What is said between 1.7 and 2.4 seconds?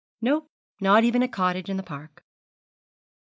the park.'